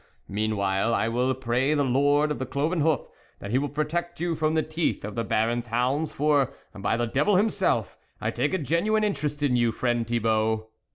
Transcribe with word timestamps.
Meanwhile, 0.27 0.95
I 0.95 1.07
will 1.09 1.31
pray 1.35 1.75
the 1.75 1.83
lord 1.83 2.31
of 2.31 2.39
the 2.39 2.45
cloven 2.47 2.81
hoof 2.81 3.01
that 3.37 3.51
he 3.51 3.59
will 3.59 3.69
protect 3.69 4.19
you 4.19 4.33
from 4.33 4.55
the 4.55 4.63
teeth 4.63 5.05
of 5.05 5.13
the 5.13 5.23
Baron's 5.23 5.67
hounds, 5.67 6.11
for, 6.11 6.53
by 6.75 6.97
the 6.97 7.05
devil 7.05 7.35
himself, 7.35 7.99
I 8.19 8.31
take 8.31 8.55
a 8.55 8.57
genuine 8.57 9.03
interest 9.03 9.43
in 9.43 9.55
you, 9.55 9.71
friend 9.71 10.07
Thibault." 10.07 10.71